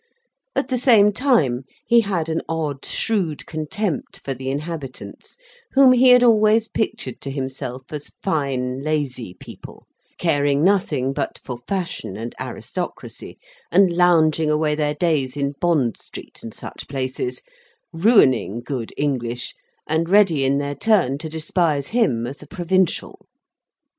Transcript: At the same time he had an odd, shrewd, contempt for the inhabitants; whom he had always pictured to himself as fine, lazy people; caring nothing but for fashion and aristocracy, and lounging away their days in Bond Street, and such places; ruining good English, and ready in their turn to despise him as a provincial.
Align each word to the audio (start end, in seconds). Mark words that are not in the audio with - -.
At 0.55 0.69
the 0.69 0.79
same 0.79 1.11
time 1.11 1.61
he 1.85 2.01
had 2.01 2.27
an 2.27 2.41
odd, 2.49 2.83
shrewd, 2.85 3.45
contempt 3.45 4.19
for 4.25 4.33
the 4.33 4.49
inhabitants; 4.49 5.37
whom 5.73 5.91
he 5.91 6.09
had 6.09 6.23
always 6.23 6.67
pictured 6.67 7.21
to 7.21 7.29
himself 7.29 7.83
as 7.91 8.07
fine, 8.23 8.81
lazy 8.81 9.35
people; 9.39 9.85
caring 10.17 10.63
nothing 10.63 11.13
but 11.13 11.39
for 11.43 11.59
fashion 11.67 12.17
and 12.17 12.33
aristocracy, 12.39 13.37
and 13.71 13.93
lounging 13.95 14.49
away 14.49 14.73
their 14.73 14.95
days 14.95 15.37
in 15.37 15.53
Bond 15.61 15.97
Street, 15.97 16.39
and 16.41 16.51
such 16.51 16.87
places; 16.87 17.43
ruining 17.93 18.61
good 18.61 18.91
English, 18.97 19.53
and 19.85 20.09
ready 20.09 20.43
in 20.43 20.57
their 20.57 20.73
turn 20.73 21.19
to 21.19 21.29
despise 21.29 21.89
him 21.89 22.25
as 22.25 22.41
a 22.41 22.47
provincial. 22.47 23.27